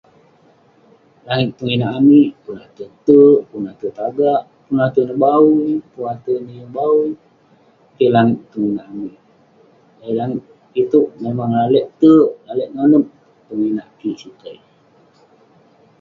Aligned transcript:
Langit 1.25 1.49
tong 1.57 1.71
inak 1.75 1.93
amik, 1.99 2.29
pun 2.43 2.55
ate 2.65 2.83
te'ek, 3.05 3.39
pun 3.49 3.63
ate 3.71 3.87
tagak, 3.99 4.41
pun 4.65 4.77
ate 4.87 4.99
neh 5.03 5.19
bawuih, 5.23 5.77
pun 5.91 6.05
ate 6.13 6.33
neh 6.45 6.55
yeng 6.59 6.73
bawuih. 6.77 7.15
Keh 7.95 8.09
langit 8.15 8.39
tong 8.51 8.65
inak 8.71 8.87
amik. 8.93 9.15
Langit 10.19 10.41
itouk 10.81 11.07
lalek 11.21 11.87
te'ek 12.01 12.29
lalek 12.45 12.69
nonep 12.75 13.05
tong 13.47 13.61
inak 13.71 13.89
kik 13.99 14.15
sitei. 14.21 14.57